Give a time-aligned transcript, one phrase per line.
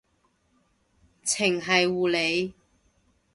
[1.23, 2.55] 程繫護理